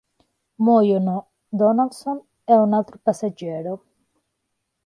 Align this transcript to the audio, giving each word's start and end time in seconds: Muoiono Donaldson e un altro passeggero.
Muoiono 0.65 1.27
Donaldson 1.51 2.19
e 2.43 2.55
un 2.55 2.73
altro 2.73 2.97
passeggero. 3.03 3.83